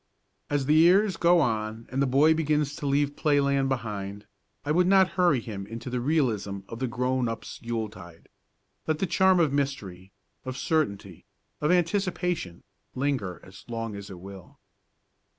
[0.49, 4.25] As the years go on and the boy begins to leave playland behind,
[4.65, 8.27] I would not hurry him into the realism of the grown up's Yuletide.
[8.87, 10.11] Let the charm of mystery,
[10.43, 11.25] of certainty,
[11.61, 12.63] of anticipation,
[12.95, 14.57] linger as long as it will.